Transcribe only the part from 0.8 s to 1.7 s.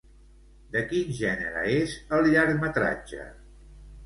quin gènere